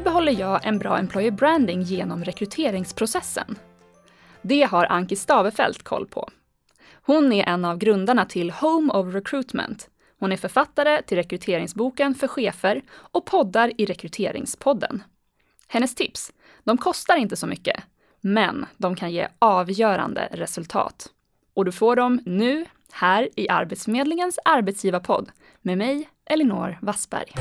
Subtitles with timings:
[0.00, 3.58] Hur behåller jag en bra employer branding genom rekryteringsprocessen?
[4.42, 6.28] Det har Anki Stavefelt koll på.
[6.92, 9.88] Hon är en av grundarna till Home of Recruitment.
[10.18, 15.02] Hon är författare till rekryteringsboken för chefer och poddar i Rekryteringspodden.
[15.68, 16.32] Hennes tips,
[16.64, 17.82] de kostar inte så mycket,
[18.20, 21.06] men de kan ge avgörande resultat.
[21.54, 25.30] Och du får dem nu, här i Arbetsförmedlingens arbetsgivarpodd
[25.62, 27.32] med mig, Elinor Wassberg.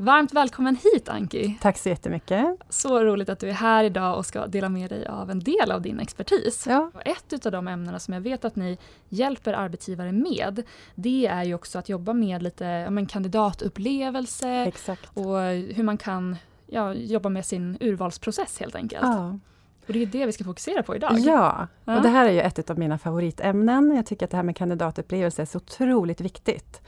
[0.00, 1.58] Varmt välkommen hit Anki!
[1.60, 2.46] Tack så jättemycket!
[2.68, 5.70] Så roligt att du är här idag och ska dela med dig av en del
[5.70, 6.66] av din expertis.
[6.68, 6.90] Ja.
[7.04, 8.78] Ett av de ämnena som jag vet att ni
[9.08, 10.62] hjälper arbetsgivare med,
[10.94, 15.10] det är ju också att jobba med lite ja, men kandidatupplevelse Exakt.
[15.14, 15.38] och
[15.74, 19.02] hur man kan ja, jobba med sin urvalsprocess helt enkelt.
[19.02, 19.38] Ja.
[19.86, 21.18] Och det är det vi ska fokusera på idag.
[21.18, 21.96] Ja, Ja.
[21.96, 23.96] och det här är ju ett av mina favoritämnen.
[23.96, 26.82] Jag tycker att det här med kandidatupplevelse är så otroligt viktigt.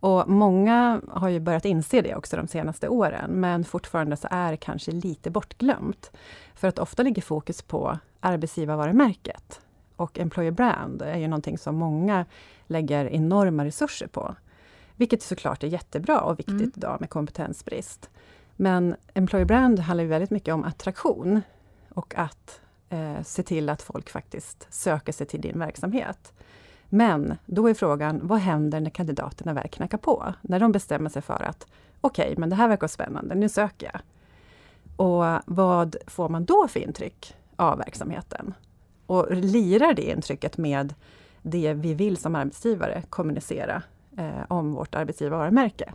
[0.00, 4.50] Och många har ju börjat inse det också de senaste åren, men fortfarande så är
[4.50, 6.10] det kanske lite bortglömt.
[6.54, 9.60] För att ofta ligger fokus på arbetsgivarvarumärket.
[9.96, 12.26] Och employer brand är ju någonting som många
[12.66, 14.34] lägger enorma resurser på.
[14.96, 16.72] Vilket såklart är jättebra och viktigt Mm.
[16.76, 18.10] idag med kompetensbrist.
[18.56, 21.42] Men employer brand handlar ju väldigt mycket om attraktion
[21.94, 26.32] och att eh, se till att folk faktiskt söker sig till din verksamhet.
[26.92, 30.34] Men då är frågan, vad händer när kandidaterna väl knackar på?
[30.42, 31.66] När de bestämmer sig för att
[32.00, 34.00] okej, men det här verkar spännande, nu söker jag.
[34.96, 38.54] Och vad får man då för intryck av verksamheten?
[39.06, 40.94] Och lirar det intrycket med
[41.42, 43.82] det vi vill som arbetsgivare kommunicera
[44.16, 45.92] eh, om vårt arbetsgivarvarumärke?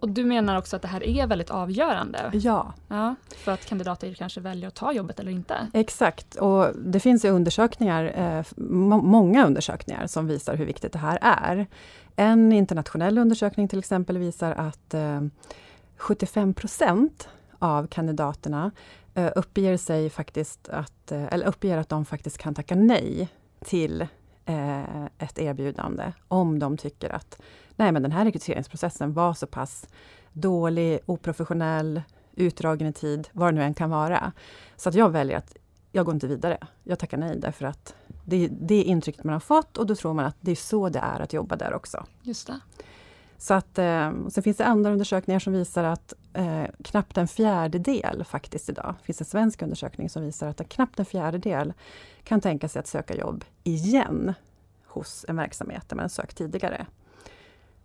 [0.00, 4.14] Och du menar också att det här är väldigt avgörande Ja, ja, för att kandidater
[4.14, 5.66] kanske väljer att ta jobbet eller inte.
[5.72, 8.04] Exakt, och det finns ju undersökningar,
[8.38, 11.66] eh, må- många undersökningar som visar hur viktigt det här är.
[12.16, 15.20] En internationell undersökning till exempel visar att eh,
[15.96, 18.70] 75 procent av kandidaterna
[19.14, 23.28] eh, uppger sig faktiskt att, eh, eller uppger att de faktiskt kan tacka nej
[23.64, 24.06] till
[24.44, 27.40] eh, ett erbjudande om de tycker att
[27.76, 29.86] nej men den här rekryteringsprocessen var så pass
[30.32, 32.02] dålig, oprofessionell,
[32.34, 34.32] utdragen i tid, vad det nu än kan vara.
[34.76, 35.56] Så att jag väljer att
[35.92, 36.58] jag går inte vidare.
[36.84, 40.14] Jag tackar nej därför att det, det är intrycket man har fått och då tror
[40.14, 42.06] man att det är så det är att jobba där också.
[42.22, 42.60] Just det.
[43.38, 48.24] Så att, eh, sen finns det andra undersökningar som visar att eh, knappt en fjärdedel
[48.24, 51.72] faktiskt idag, det finns en svensk undersökning som visar att knappt en fjärdedel
[52.24, 54.34] kan tänka sig att söka jobb igen
[54.86, 56.86] hos en verksamhet där man sökt tidigare.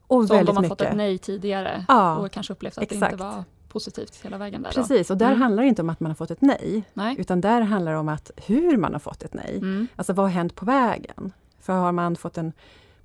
[0.07, 0.69] Och Så om väldigt de har mycket.
[0.77, 3.13] fått ett nej tidigare Ja, och kanske upplevt att det exakt.
[3.13, 4.69] inte var positivt hela vägen där.
[4.75, 4.81] Då.
[4.81, 5.41] Precis, och där Mm.
[5.41, 7.15] handlar det inte om att man har fått ett nej, Nej.
[7.19, 9.57] utan där handlar det om att hur man har fått ett nej.
[9.57, 9.87] Mm.
[9.95, 11.33] Alltså vad har hänt på vägen?
[11.59, 12.53] För har man fått en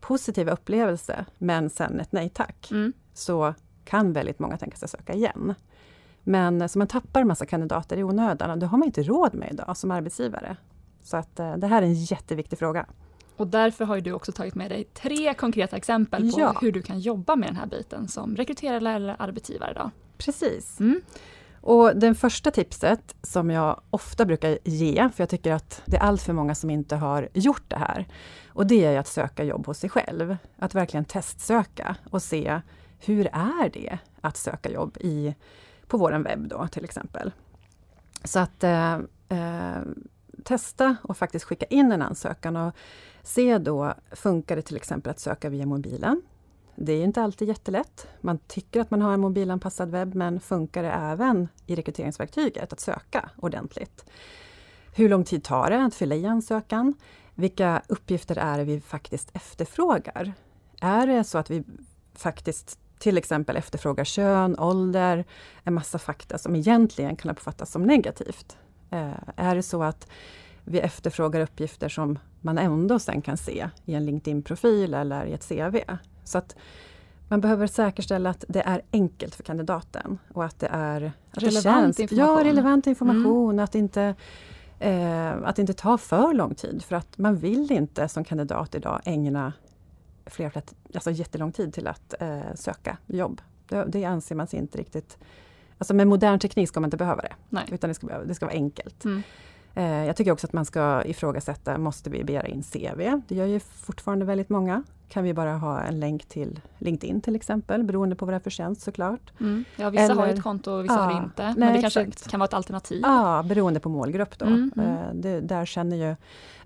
[0.01, 2.93] positiv upplevelse, men sen ett nej tack, Mm.
[3.15, 3.55] så
[3.91, 5.55] kan väldigt många tänka sig söka igen.
[6.23, 9.35] Men så man tappar en massa kandidater i onödan och det har man inte råd
[9.35, 10.57] med idag som arbetsgivare.
[11.03, 12.87] Så att eh, det här är en jätteviktig fråga.
[13.37, 16.57] Och därför har du också tagit med dig tre konkreta exempel på Ja.
[16.61, 19.73] hur du kan jobba med den här biten som rekryterare eller arbetsgivare.
[19.75, 19.91] Då.
[20.19, 20.81] Precis.
[20.81, 21.01] Mm.
[21.61, 26.01] Och det första tipset som jag ofta brukar ge, för jag tycker att det är
[26.01, 28.07] allt för många som inte har gjort det här.
[28.49, 30.37] Och det är att söka jobb hos sig själv.
[30.59, 32.61] Att verkligen testsöka och se
[33.01, 35.35] hur är det att söka jobb i,
[35.87, 37.33] på vår webb då till exempel.
[38.25, 38.95] Så att eh,
[39.29, 39.83] eh,
[40.45, 42.75] testa och faktiskt skicka in en ansökan och
[43.23, 46.23] se då, funkar det till exempel att söka via mobilen?
[46.77, 48.07] Det är inte alltid jättelätt.
[48.21, 52.81] Man tycker att man har en mobilanpassad webb, men funkar det även i rekryteringsverktyget att
[52.81, 54.05] söka ordentligt?
[54.95, 56.95] Hur lång tid tar det att fylla i ansökan?
[57.35, 60.33] Vilka uppgifter är det vi faktiskt efterfrågar?
[60.81, 61.65] Är det så att vi
[62.15, 65.25] faktiskt till exempel efterfrågar kön, ålder,
[65.65, 68.57] en massa fakta som egentligen kan uppfattas som negativt?
[68.91, 70.09] Eh, är det så att
[70.65, 75.49] vi efterfrågar uppgifter som man ändå sen kan se i en LinkedIn-profil eller i ett
[75.49, 75.77] CV?
[76.25, 76.57] Så att
[77.29, 81.97] man behöver säkerställa att det är enkelt för kandidaten och att det är att Relevant
[81.97, 82.37] det information.
[82.37, 83.59] Ja, relevant information.
[83.59, 84.15] Att, inte,
[84.79, 86.83] eh, att inte tar för lång tid.
[86.83, 89.53] För att man vill inte som kandidat idag ägna
[90.31, 90.63] flera,
[90.95, 93.41] alltså jättelång tid till att eh, söka jobb.
[93.69, 95.19] Det, det anser man sig inte riktigt...
[95.79, 97.33] Alltså med modern teknik ska man inte behöva det.
[97.49, 97.65] Nej.
[97.73, 99.05] Utan det ska, det ska vara enkelt.
[99.05, 99.23] Mm.
[99.75, 103.21] Eh, jag tycker också att man ska ifrågasätta, måste vi begära in CV?
[103.29, 104.83] Det gör ju fortfarande väldigt många.
[105.09, 108.41] Kan vi bara ha en länk till LinkedIn till exempel, beroende på vad det är
[108.41, 109.33] för tjänst såklart.
[109.41, 109.65] Mm.
[109.77, 111.43] Ja, vissa har Eller- ett konto och vissa har det Ja, inte.
[111.47, 112.31] nej, men det kanske exakt.
[112.31, 113.01] kan vara ett alternativ.
[113.03, 114.47] Ja, beroende på målgrupp då.
[114.47, 114.89] Mm, mm.
[114.97, 116.17] Eh, det, där känner ju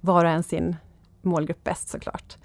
[0.00, 0.76] var och en sin
[1.22, 2.36] målgrupp bäst såklart.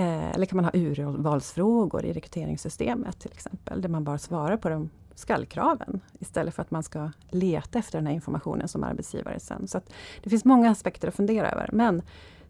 [0.00, 4.68] Eh, eller kan man ha urvalsfrågor i rekryteringssystemet till exempel, där man bara svarar på
[4.68, 9.68] de skallkraven istället för att man ska leta efter den här informationen som arbetsgivare sen.
[9.68, 9.80] Så
[10.22, 11.70] det finns många aspekter att fundera över.
[11.72, 12.02] Men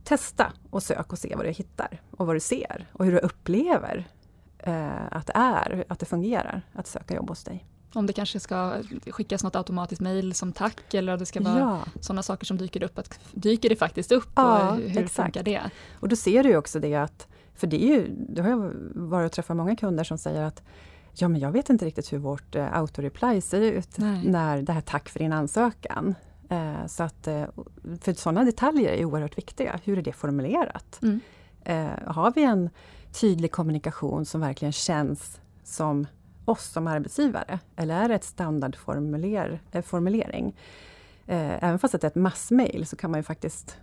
[0.04, 3.18] testa och sök och se vad du hittar och vad du ser och hur du
[3.18, 4.08] upplever
[4.58, 7.66] eh, att det är, att det fungerar att söka jobb hos dig.
[7.92, 8.74] Om det kanske ska
[9.06, 11.80] skickas något automatiskt mejl som tack eller det ska vara ja.
[12.00, 12.98] sådana saker som dyker upp.
[12.98, 15.12] Att, dyker det faktiskt upp ja, och hur exakt.
[15.12, 15.60] funkar det?
[16.00, 17.28] Och då ser du också det att,
[17.60, 20.62] för det är ju, du har ju varit och träffat många kunder som säger att
[21.12, 24.28] Ja men jag vet inte riktigt hur vårt eh, autoreply ser ut Nej.
[24.28, 26.14] när det här tack för din ansökan.
[26.48, 27.44] Eh, så att, eh,
[28.00, 29.80] för sådana detaljer är oerhört viktiga.
[29.84, 30.98] Hur är det formulerat?
[31.02, 31.20] Mm.
[31.64, 32.70] Eh, har vi en
[33.12, 36.06] tydlig kommunikation som verkligen känns som
[36.44, 37.58] oss som arbetsgivare?
[37.76, 40.56] Eller är det ett standardformulering?
[41.26, 43.76] Eh, även fast det är ett massmail så kan man ju faktiskt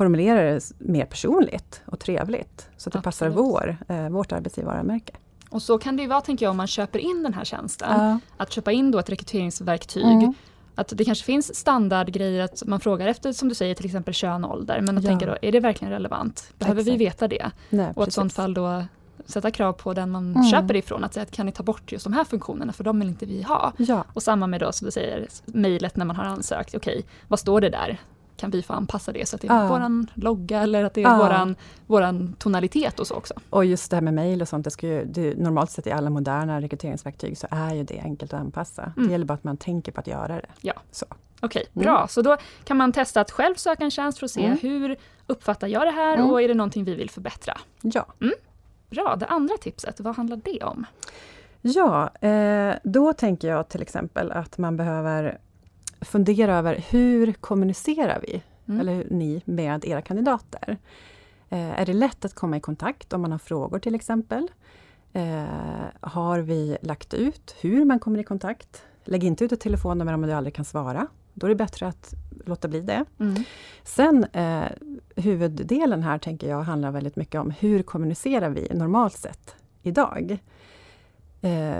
[0.00, 2.68] formulera det mer personligt och trevligt.
[2.76, 3.04] Så att det Absolut.
[3.04, 5.12] passar vår, eh, vårt arbetsgivarmärke.
[5.50, 7.88] Och så kan det ju vara, tänker jag, om man köper in den här tjänsten.
[7.90, 8.18] Ja.
[8.36, 10.04] Att köpa in då ett rekryteringsverktyg.
[10.04, 10.34] Mm.
[10.74, 14.44] Att det kanske finns standardgrejer att man frågar efter, som du säger, till exempel kön
[14.44, 14.80] och ålder.
[14.80, 15.10] Men att ja.
[15.10, 16.52] tänka då, är det verkligen relevant?
[16.58, 16.94] Behöver Exakt.
[16.94, 17.50] vi veta det?
[17.70, 18.84] Nej, och i sånt fall då
[19.26, 20.50] sätta krav på den man mm.
[20.50, 21.04] köper ifrån.
[21.04, 23.26] Att säga att kan ni ta bort just de här funktionerna för de vill inte
[23.26, 23.72] vi ha.
[23.76, 24.04] Ja.
[24.12, 26.74] Och samma med då som du säger mejlet när man har ansökt.
[26.74, 27.98] Okej, okay, vad står det där?
[28.40, 29.68] Kan vi få anpassa det så att det är ja.
[29.68, 31.16] våran logga eller att det är ja.
[31.16, 31.56] våran,
[31.86, 33.34] våran tonalitet och så också.
[33.50, 35.90] Och just det här med mejl och sånt, det ska ju, det, normalt sett i
[35.90, 38.82] alla moderna rekryteringsverktyg så är ju det enkelt att anpassa.
[38.82, 39.06] Mm.
[39.06, 40.46] Det gäller bara att man tänker på att göra det.
[40.60, 40.72] Ja.
[40.90, 41.06] Så.
[41.40, 41.96] Okej, okay, bra.
[41.96, 42.08] Mm.
[42.08, 44.58] Så då kan man testa att själv söka en tjänst för att se mm.
[44.62, 44.96] hur
[45.26, 46.30] uppfattar jag det här mm.
[46.30, 47.58] och är det någonting vi vill förbättra?
[47.82, 48.06] Ja.
[48.20, 48.34] Mm.
[48.90, 50.86] Bra, det andra tipset, vad handlar det om?
[51.62, 55.38] Ja, eh, då tänker jag till exempel att man behöver
[56.00, 58.80] fundera över hur kommunicerar vi, mm.
[58.80, 60.78] eller ni, med era kandidater?
[61.48, 64.48] Eh, är det lätt att komma i kontakt om man har frågor till exempel?
[65.12, 65.44] Eh,
[66.00, 68.82] har vi lagt ut hur man kommer i kontakt?
[69.04, 71.06] Lägg inte ut ett telefonnummer om du aldrig kan svara.
[71.34, 72.14] Då är det bättre att
[72.44, 73.04] låta bli det.
[73.20, 73.44] Mm.
[73.84, 74.64] Sen eh,
[75.16, 80.38] huvuddelen här tänker jag handlar väldigt mycket om hur kommunicerar vi normalt sett idag?
[81.40, 81.76] Eh,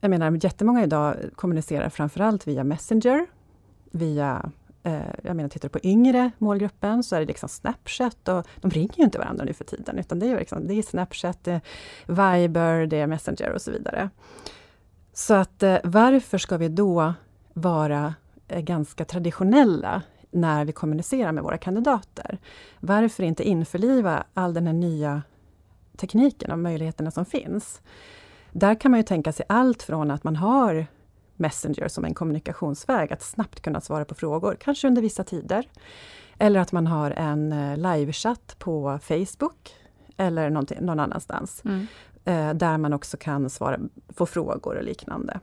[0.00, 3.26] jag menar jättemånga idag kommunicerar framförallt via Messenger
[3.94, 4.50] via
[4.82, 8.70] eh, jag menar, tittar du på yngre målgruppen så är det liksom Snapchat och de
[8.70, 11.52] ringer ju inte varandra nu för tiden, utan det är, liksom, det är Snapchat, det
[11.52, 11.60] är
[12.06, 14.10] Viber, det är Messenger och så vidare.
[15.12, 17.14] Så att eh, varför ska vi då
[17.52, 18.14] vara
[18.48, 22.38] eh, ganska traditionella när vi kommunicerar med våra kandidater?
[22.80, 25.22] Varför inte införliva all den här nya
[25.96, 27.80] tekniken och möjligheterna som finns?
[28.52, 30.86] Där kan man ju tänka sig allt från att man har
[31.44, 35.68] Messenger som en kommunikationsväg, att snabbt kunna svara på frågor, kanske under vissa tider.
[36.38, 39.74] Eller att man har en eh, livechatt på Facebook
[40.16, 40.50] eller
[40.80, 41.62] någon annanstans.
[41.64, 41.86] Mm.
[42.24, 43.80] Eh, där man också kan svara,
[44.16, 45.40] få frågor och liknande.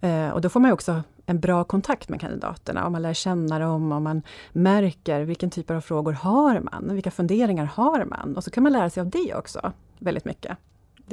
[0.00, 3.58] Eh, och då får man också en bra kontakt med kandidaterna, om man lär känna
[3.58, 4.22] dem, om man
[4.52, 8.36] märker vilken typ av frågor har man, vilka funderingar har man?
[8.36, 10.58] Och så kan man lära sig av det också, väldigt mycket.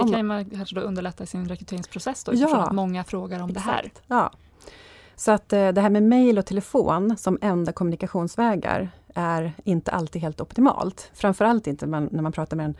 [0.06, 3.66] Det kan man kanske då underlätta sin rekryteringsprocess då, ja, att många frågar om exakt.
[3.66, 3.92] det här.
[4.22, 4.32] Ja.
[5.16, 10.22] Så att eh, det här med mejl och telefon som enda kommunikationsvägar är inte alltid
[10.22, 11.12] helt optimalt.
[11.14, 12.76] Framförallt inte man, när man pratar med en,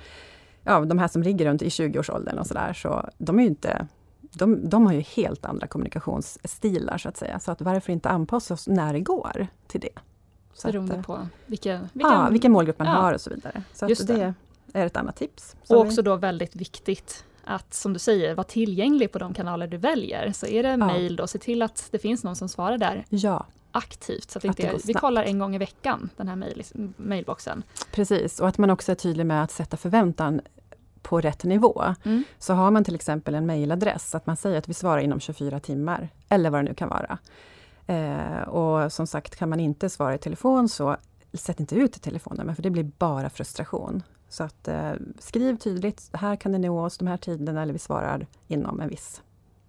[0.64, 3.88] ja, de här som ligger runt i 20-årsåldern och sådär, så de är ju inte
[4.34, 7.40] de, de har ju helt andra kommunikationsstilar så att säga.
[7.40, 10.00] Så att varför inte anpassa oss när det går till det?
[10.54, 13.64] Så Beroende att, på vilka, vilka, ja, vilken målgrupp man ja, har och så vidare.
[13.74, 14.04] Så det.
[14.04, 14.34] det
[14.78, 15.56] är ett annat tips.
[15.68, 19.78] Och också då väldigt viktigt att, som du säger, vara tillgänglig på de kanaler du
[19.78, 20.32] väljer.
[20.32, 20.78] Så är det ja.
[20.78, 23.46] mejl då, se till att det finns någon som svarar där ja.
[23.72, 24.32] aktivt.
[24.32, 26.54] Så att, att inte, vi kollar en gång i veckan, den här
[26.98, 27.64] mejlboxen.
[27.92, 30.42] Precis, och att man också är tydlig med att sätta förväntan
[31.02, 31.84] på rätt nivå.
[32.04, 32.24] Mm.
[32.40, 35.60] Så har man till exempel en mejladress, att man säger att vi svarar inom 24
[35.60, 37.18] timmar, eller vad det nu kan vara.
[37.88, 40.98] Eh, och som sagt, kan man inte svara i telefon så
[41.34, 44.04] sätt inte ut telefonnummer, för det blir bara frustration.
[44.30, 47.80] Så att eh, skriv tydligt, här kan ni nå oss de här tiderna eller vi
[47.80, 49.22] svarar inom en viss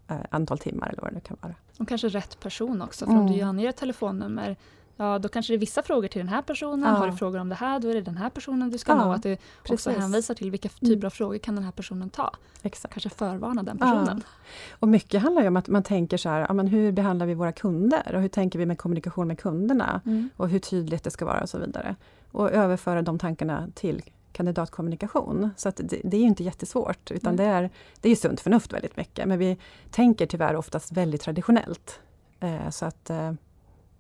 [0.09, 1.55] eh, antal timmar eller vad det nu kan vara.
[1.79, 3.27] Och kanske rätt person också, för mm.
[3.27, 4.57] om du anger ett telefonnummer
[5.01, 6.95] Ja, då kanske det är vissa frågor till den här personen.
[6.95, 6.99] Ja.
[6.99, 9.05] Har du frågor om det här, då är det den här personen du ska ja,
[9.05, 9.13] nå.
[9.13, 9.87] Att du precis.
[9.87, 11.07] också hänvisar till vilka typer mm.
[11.07, 12.33] av frågor kan den här personen ta.
[12.63, 12.95] Exakt.
[12.95, 14.23] Kanske förvarna den personen.
[14.25, 14.75] Ja.
[14.79, 17.35] Och mycket handlar ju om att man tänker så här, ja, men hur behandlar vi
[17.35, 18.15] våra kunder?
[18.15, 20.01] Och hur tänker vi med kommunikation med kunderna?
[20.07, 20.31] Mm.
[20.37, 21.97] Och hur tydligt det ska vara och så vidare.
[22.33, 24.03] Och överföra de tankarna till
[24.39, 25.51] kandidatkommunikation.
[25.57, 27.37] Så det, det, är inte jättesvårt, utan mm.
[27.37, 29.29] det är, det är sunt förnuft väldigt mycket.
[29.29, 29.57] Men vi
[29.91, 32.01] tänker tyvärr oftast väldigt traditionellt.
[32.41, 33.33] Eh, så att eh,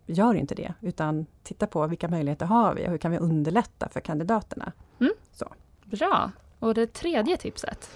[0.06, 3.88] gör inte det, utan titta på vilka möjligheter har vi och hur kan vi underlätta
[3.88, 4.72] för kandidaterna.
[5.00, 5.12] Mm.
[5.32, 5.46] Så.
[5.84, 6.30] Bra!
[6.58, 7.90] Och det tredje tipset?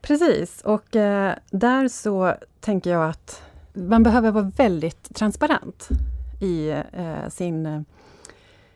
[0.00, 5.88] Precis, och eh, där så tänker jag att man behöver vara väldigt transparent
[6.40, 7.84] i eh, sin...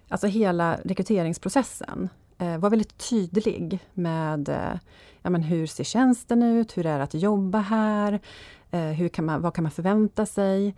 [0.08, 2.08] Alltså hela rekryteringsprocessen.
[2.44, 4.78] Eh, var väldigt tydlig med eh,
[5.22, 8.20] ja, men hur ser tjänsten ut, hur är det att jobba här,
[8.70, 10.74] eh, hur kan man, vad kan man förvänta sig?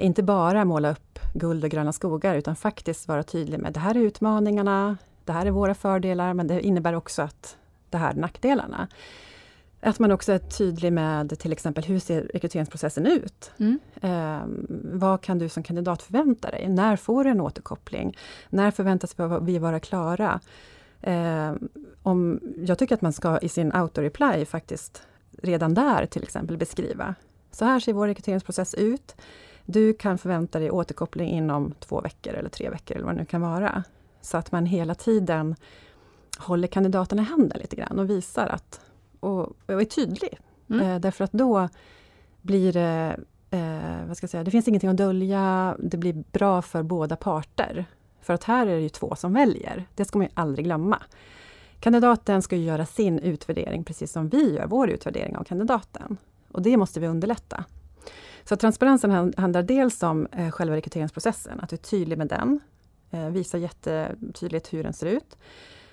[0.00, 3.94] Inte bara måla upp guld och gröna skogar utan faktiskt vara tydlig med det här
[3.94, 7.56] är utmaningarna, det här är våra fördelar men det innebär också att
[7.90, 8.88] det här är nackdelarna.
[9.84, 13.52] Att man också är tydlig med till exempel hur ser rekryteringsprocessen ut?
[13.58, 13.78] Mm.
[14.02, 14.42] Eh,
[14.98, 16.68] vad kan du som kandidat förvänta dig?
[16.68, 18.16] När får du en återkoppling?
[18.50, 20.40] När förväntas vi vara klara?
[21.02, 21.52] Eh,
[22.02, 25.02] om, jag tycker att man ska i sin auto-reply faktiskt
[25.42, 27.14] redan där till exempel beskriva.
[27.50, 29.16] Så här ser vår rekryteringsprocess ut.
[29.64, 33.26] Du kan förvänta dig återkoppling inom två veckor eller tre veckor eller vad det nu
[33.26, 33.84] kan vara.
[34.20, 35.56] Så att man hela tiden
[36.38, 38.80] håller kandidaterna i handen lite grann och visar att
[39.20, 40.38] och, och är tydlig.
[40.70, 40.86] Mm.
[40.86, 41.68] Eh, därför att då
[42.40, 43.16] blir det,
[43.50, 47.16] eh, vad ska jag säga, det finns ingenting att dölja, det blir bra för båda
[47.16, 47.86] parter.
[48.22, 51.02] För att här är det ju två som väljer, det ska man ju aldrig glömma.
[51.80, 56.16] Kandidaten ska göra sin utvärdering precis som vi gör vår utvärdering av kandidaten.
[56.52, 57.64] Och det måste vi underlätta.
[58.44, 62.60] Så transparensen handlar dels om eh, själva rekryteringsprocessen, att du är tydlig med den.
[63.10, 65.38] Visa visar jättetydligt hur den ser ut.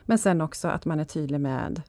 [0.01, 1.81] Men sen också att man är tydlig med,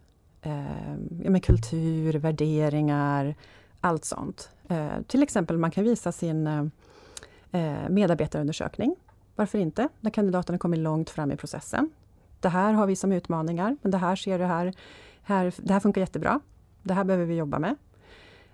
[0.42, 3.35] eh, med kultur, värderingar,
[3.80, 4.50] allt sånt.
[5.06, 6.70] Till exempel man kan visa sin
[7.88, 8.97] medarbetarundersökning.
[9.40, 9.88] Varför inte?
[10.00, 11.90] När kandidaterna kommer långt fram i processen.
[12.40, 14.75] Det här har vi som utmaningar, men det här ser du här.
[15.23, 16.40] här det här funkar jättebra.
[16.82, 17.76] Det här behöver vi jobba med.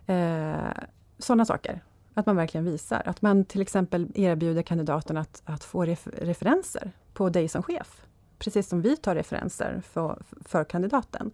[0.06, 0.84] Eh,
[1.18, 1.80] Sådana saker.
[2.14, 3.02] Att man verkligen visar.
[3.04, 8.06] Att man till exempel erbjuder kandidaterna att, att få ref, referenser på dig som chef.
[8.38, 11.30] Precis som vi tar referenser för, för kandidaten.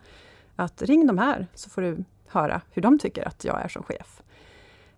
[0.56, 3.82] Att ring de här så får du höra hur de tycker att jag är som
[3.82, 4.22] chef.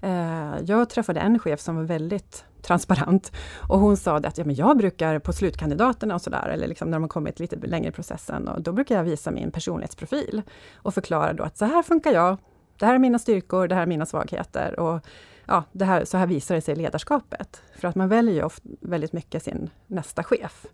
[0.04, 3.32] Eh, jag träffade en chef som var väldigt transparent
[3.68, 6.96] och hon sa att ja, men jag brukar på slutkandidaterna och sådär, eller liksom när
[6.96, 10.42] de har kommit lite längre i processen, och då brukar jag visa min personlighetsprofil
[10.75, 12.37] och förklara då att så här funkar jag,
[12.78, 15.06] det här är mina styrkor, det här är mina svagheter och
[15.46, 17.62] ja, det här, så här visar det sig i ledarskapet.
[17.76, 20.66] För att man väljer ju ofta väldigt mycket sin nästa chef.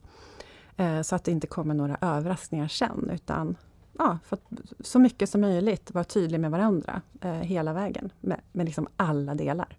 [0.76, 3.56] Eh, så att det inte kommer några överraskningar sen, utan
[4.00, 4.42] ja, för att
[4.80, 9.34] så mycket som möjligt vara tydlig med varandra eh, hela vägen, med, med liksom alla
[9.34, 9.76] delar.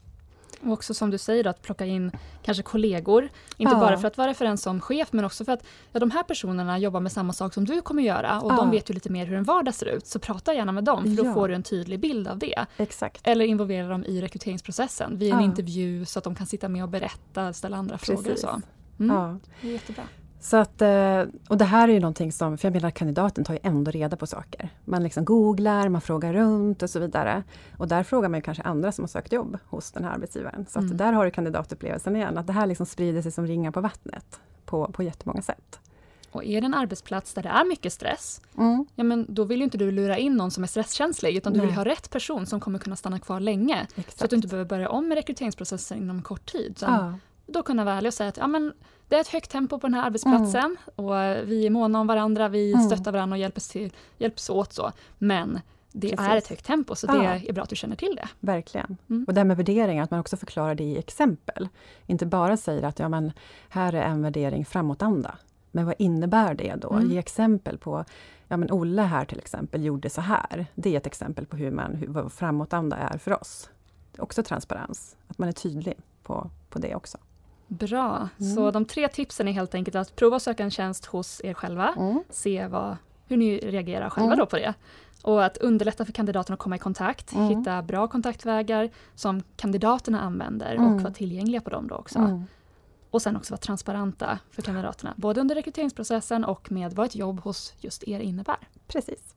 [0.64, 2.12] Och också som du säger, att plocka in
[2.42, 3.30] kanske kollegor.
[3.58, 3.80] Inte ja.
[3.80, 6.80] bara för att vara referens som chef, men också för att ja, de här personerna
[6.80, 8.56] jobbar med samma sak som du kommer göra och ja.
[8.56, 10.08] de vet ju lite mer hur en vardag ser ut.
[10.08, 12.66] Så prata gärna med dem, för då får du en tydlig bild av det.
[12.78, 13.28] Exakt.
[13.28, 16.90] Eller involvera dem i rekryteringsprocessen vid en intervju så att de kan sitta med och
[16.90, 18.16] berätta, ställa andra Precis.
[18.16, 18.62] frågor och så.
[19.00, 19.16] Mm.
[19.16, 19.38] Ja.
[19.62, 20.04] Det är jättebra.
[20.44, 23.54] Så att, eh, och det här är ju någonting som, för jag menar kandidaten tar
[23.54, 24.70] ju ändå reda på saker.
[24.86, 27.44] Man liksom googlar, man frågar runt och så vidare.
[27.78, 30.66] Och där frågar man ju kanske andra som har sökt jobb hos den här arbetsgivaren.
[30.70, 30.92] Så mm.
[30.92, 33.82] att där har du kandidatupplevelsen igen, att det här liksom sprider sig som ringar på
[33.82, 35.80] vattnet på, på jättemånga sätt.
[36.32, 38.86] Och är det en arbetsplats där det är mycket stress, mm.
[38.96, 41.62] ja men då vill ju inte du lura in någon som är stresskänslig, utan Nej.
[41.62, 43.88] du vill ha rätt person som kommer kunna stanna kvar länge.
[43.96, 44.18] Exakt.
[44.18, 46.78] Så att du inte behöver börja om med rekryteringsprocessen inom kort tid.
[46.78, 47.14] Så ja.
[47.46, 48.74] Då kunna vara ärlig och säga att ja, men
[49.08, 50.78] det är ett högt tempo på den här arbetsplatsen mm.
[50.96, 51.16] och
[51.50, 52.86] vi är måna om varandra, vi mm.
[52.86, 54.92] stöttar varandra och hjälps, till, hjälps åt så.
[55.18, 55.60] Men
[55.92, 56.28] det Precis.
[56.28, 57.34] är ett högt tempo så det ja.
[57.34, 58.28] är bra att du känner till det.
[58.40, 58.98] Verkligen.
[59.10, 59.24] Mm.
[59.28, 61.70] Och det här med värderingar, att man också förklarar det i exempel.
[62.06, 63.32] Inte bara säger att ja, men
[63.70, 65.36] här är en värdering framåtanda.
[65.72, 66.94] Men vad innebär det då?
[66.94, 67.12] Mm.
[67.12, 68.06] Ge exempel på,
[68.48, 70.66] ja men Olle här till exempel gjorde så här.
[70.76, 73.70] Det är ett exempel på hur man, hur, vad framåtanda är för oss.
[74.18, 77.18] Också transparens, att man är tydlig på, på det också.
[77.72, 78.56] Bra, mm.
[78.56, 81.54] så de tre tipsen är helt enkelt att prova att söka en tjänst hos er
[81.54, 82.24] själva, mm.
[82.30, 82.98] se vad,
[83.28, 84.40] hur ni reagerar själva mm.
[84.40, 84.74] då på det.
[85.24, 87.48] Och att underlätta för kandidaterna att komma i kontakt, mm.
[87.48, 91.04] hitta bra kontaktvägar som kandidaterna använder och mm.
[91.04, 92.44] vara tillgängliga på dem då också.
[93.10, 97.40] Och sen också vara transparenta för kandidaterna, både under rekryteringsprocessen och med vad ett jobb
[97.40, 98.58] hos just er innebär.
[98.88, 99.36] Precis.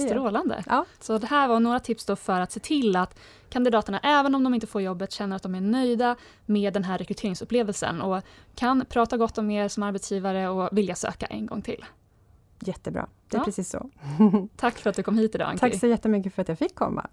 [0.00, 0.64] Strålande!
[0.66, 0.84] Ja.
[1.00, 3.18] Så det här var några tips då för att se till att
[3.48, 6.98] kandidaterna, även om de inte får jobbet, känner att de är nöjda med den här
[6.98, 8.22] rekryteringsupplevelsen och
[8.54, 11.84] kan prata gott om er som arbetsgivare och vilja söka en gång till.
[12.60, 13.44] Jättebra, det är ja.
[13.44, 13.90] precis så.
[14.56, 15.60] Tack för att du kom hit idag Anki.
[15.60, 17.06] Tack så jättemycket för att jag fick komma.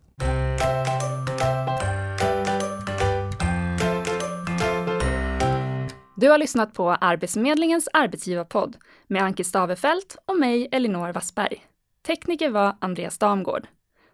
[6.15, 11.68] Du har lyssnat på Arbetsförmedlingens arbetsgivarpodd med Anki Stavefelt och mig, Elinor Wassberg.
[12.07, 13.67] Tekniker var Andreas Damgård.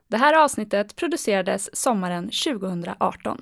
[0.08, 3.42] Det här avsnittet producerades sommaren 2018.